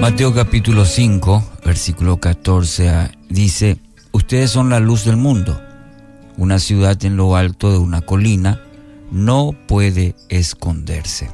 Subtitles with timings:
[0.00, 3.78] Mateo capítulo 5, versículo 14 ah, dice,
[4.12, 5.60] ustedes son la luz del mundo.
[6.36, 8.62] Una ciudad en lo alto de una colina
[9.10, 11.30] no puede esconderse.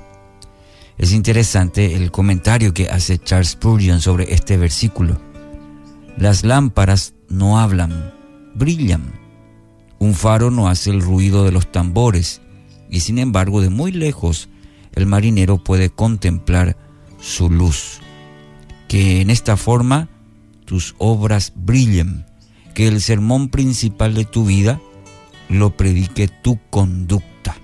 [0.97, 5.21] Es interesante el comentario que hace Charles Spurgeon sobre este versículo.
[6.17, 8.15] Las lámparas no hablan,
[8.55, 9.13] brillan.
[9.99, 12.41] Un faro no hace el ruido de los tambores
[12.89, 14.49] y sin embargo de muy lejos
[14.95, 16.79] el marinero puede contemplar
[17.21, 18.01] su luz
[18.95, 20.09] que en esta forma
[20.67, 22.25] tus obras brillen,
[22.75, 24.81] que el sermón principal de tu vida
[25.49, 27.57] lo predique tu conducta.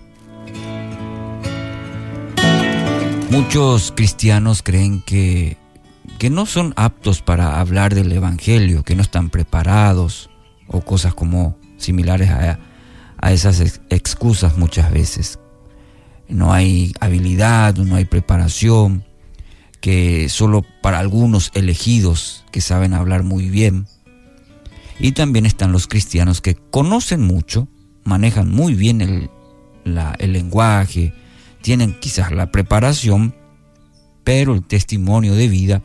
[3.30, 5.56] Muchos cristianos creen que,
[6.18, 10.30] que no son aptos para hablar del Evangelio, que no están preparados
[10.66, 12.58] o cosas como similares a,
[13.18, 15.38] a esas excusas muchas veces.
[16.28, 19.04] No hay habilidad, no hay preparación,
[19.80, 23.86] que solo para algunos elegidos que saben hablar muy bien.
[24.98, 27.68] Y también están los cristianos que conocen mucho,
[28.04, 29.30] manejan muy bien el,
[30.18, 31.14] el lenguaje,
[31.62, 33.34] tienen quizás la preparación,
[34.24, 35.82] pero el testimonio de vida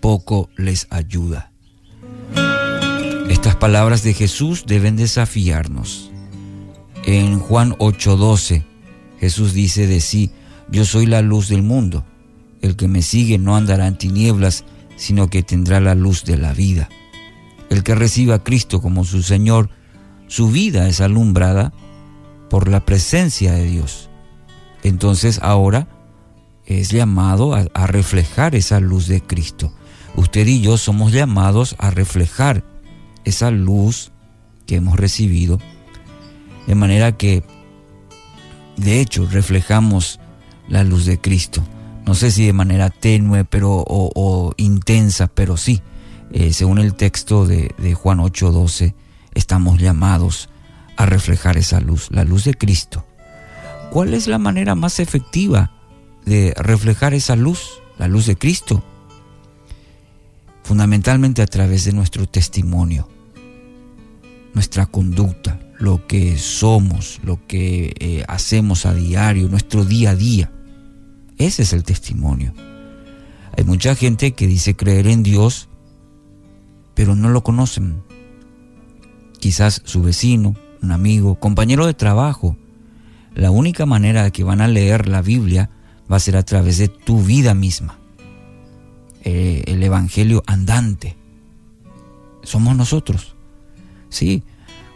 [0.00, 1.52] poco les ayuda.
[3.28, 6.10] Estas palabras de Jesús deben desafiarnos.
[7.04, 8.64] En Juan 8:12
[9.20, 10.30] Jesús dice de sí,
[10.70, 12.04] yo soy la luz del mundo.
[12.60, 14.64] El que me sigue no andará en tinieblas,
[14.96, 16.88] sino que tendrá la luz de la vida.
[17.70, 19.70] El que reciba a Cristo como su Señor,
[20.26, 21.72] su vida es alumbrada
[22.50, 24.10] por la presencia de Dios.
[24.82, 25.88] Entonces ahora
[26.66, 29.72] es llamado a, a, reflejar esa luz de Cristo.
[30.16, 32.64] Usted y yo somos llamados a reflejar
[33.24, 34.10] esa luz
[34.66, 35.58] que hemos recibido,
[36.66, 37.44] de manera que,
[38.76, 40.20] de hecho, reflejamos
[40.68, 41.62] la luz de Cristo
[42.08, 45.82] no sé si de manera tenue pero, o, intensa, pero sí,
[46.32, 48.94] eh, según el texto de, Juan 8:12,
[49.34, 50.48] estamos llamados
[50.96, 53.04] a reflejar esa luz, la luz de Cristo.
[53.90, 55.72] ¿Cuál es la manera más efectiva
[56.24, 58.82] de reflejar esa luz, la luz de Cristo?
[60.62, 63.06] Fundamentalmente a través de nuestro testimonio,
[64.54, 70.52] nuestra conducta, lo que somos, lo que eh, hacemos a diario, nuestro día a día.
[71.38, 72.52] Ese es el testimonio.
[73.56, 75.68] Hay mucha gente que dice creer en Dios,
[76.94, 78.02] pero no lo conocen.
[79.38, 82.56] Quizás su vecino, un amigo, compañero de trabajo.
[83.34, 85.70] La única manera de que van a leer la Biblia
[86.10, 87.98] va a ser a través de tu vida misma.
[89.22, 91.16] Eh, el Evangelio andante.
[92.42, 93.36] Somos nosotros.
[94.08, 94.42] Sí,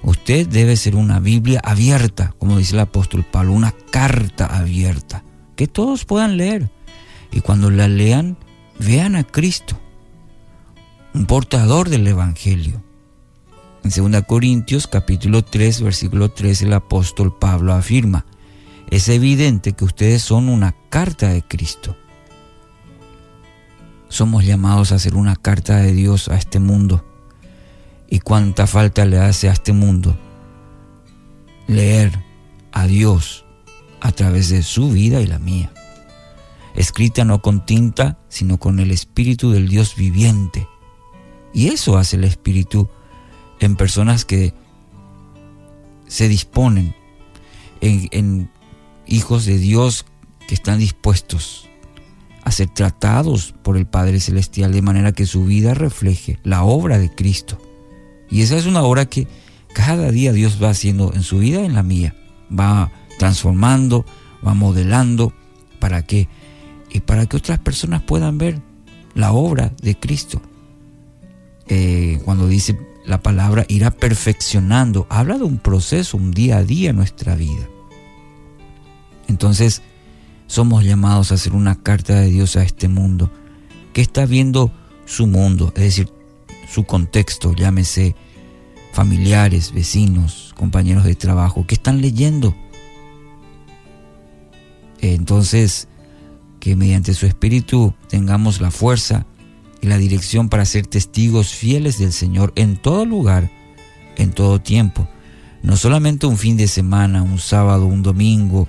[0.02, 5.21] usted debe ser una Biblia abierta, como dice el apóstol Pablo, una carta abierta
[5.56, 6.70] que todos puedan leer.
[7.30, 8.36] Y cuando la lean,
[8.78, 9.78] vean a Cristo,
[11.14, 12.82] un portador del Evangelio.
[13.84, 18.26] En 2 Corintios capítulo 3, versículo 3, el apóstol Pablo afirma,
[18.90, 21.96] es evidente que ustedes son una carta de Cristo.
[24.08, 27.02] Somos llamados a hacer una carta de Dios a este mundo.
[28.10, 30.14] ¿Y cuánta falta le hace a este mundo?
[31.66, 32.12] Leer
[32.72, 33.46] a Dios
[34.02, 35.72] a través de su vida y la mía.
[36.74, 40.66] Escrita no con tinta, sino con el Espíritu del Dios viviente.
[41.54, 42.88] Y eso hace el Espíritu
[43.60, 44.54] en personas que
[46.08, 46.96] se disponen,
[47.80, 48.50] en,
[49.06, 50.04] hijos de Dios
[50.48, 51.68] que están dispuestos
[52.44, 56.98] a ser tratados por el Padre Celestial de manera que su vida refleje la obra
[56.98, 57.56] de Cristo.
[58.30, 59.28] Y esa es una obra que
[59.74, 62.16] cada día Dios va haciendo en su vida y en la mía.
[62.50, 62.90] Va
[63.22, 64.04] transformando,
[64.44, 65.32] va modelando,
[65.78, 66.26] ¿para qué?
[66.90, 68.60] Y para que otras personas puedan ver
[69.14, 70.42] la obra de Cristo.
[71.68, 76.90] Eh, cuando dice la palabra irá perfeccionando, habla de un proceso, un día a día
[76.90, 77.68] en nuestra vida.
[79.28, 79.82] Entonces,
[80.48, 83.30] somos llamados a hacer una carta de Dios a este mundo
[83.92, 84.72] que está viendo
[85.04, 86.08] su mundo, es decir,
[86.68, 88.16] su contexto, llámese
[88.92, 92.56] familiares, vecinos, compañeros de trabajo, que están leyendo
[95.02, 95.88] entonces,
[96.60, 99.26] que mediante su Espíritu tengamos la fuerza
[99.80, 103.50] y la dirección para ser testigos fieles del Señor en todo lugar,
[104.16, 105.08] en todo tiempo.
[105.62, 108.68] No solamente un fin de semana, un sábado, un domingo,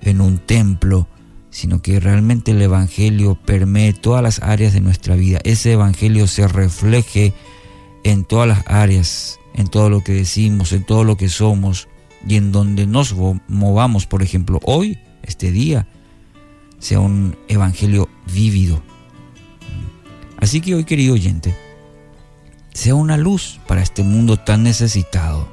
[0.00, 1.06] en un templo,
[1.50, 5.40] sino que realmente el Evangelio permee todas las áreas de nuestra vida.
[5.44, 7.32] Ese Evangelio se refleje
[8.02, 11.88] en todas las áreas, en todo lo que decimos, en todo lo que somos
[12.26, 13.14] y en donde nos
[13.48, 14.06] movamos.
[14.06, 15.86] Por ejemplo, hoy este día
[16.78, 18.82] sea un evangelio vívido,
[20.40, 21.54] Así que hoy, querido oyente,
[22.72, 25.48] sea una luz para este mundo tan necesitado,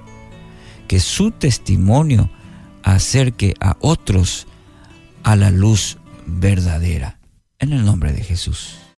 [0.87, 2.29] que su testimonio
[2.83, 4.47] acerque a otros
[5.23, 7.19] a la luz verdadera.
[7.59, 8.77] En el nombre de Jesús.